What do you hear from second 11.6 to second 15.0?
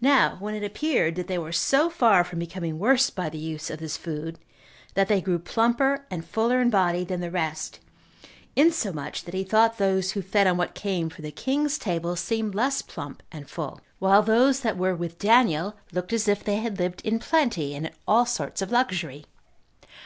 table seemed less plump and full, while those that were